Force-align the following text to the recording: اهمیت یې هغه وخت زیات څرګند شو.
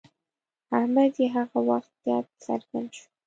اهمیت 0.75 1.15
یې 1.21 1.27
هغه 1.35 1.59
وخت 1.69 1.91
زیات 2.03 2.25
څرګند 2.43 2.89
شو. 2.97 3.05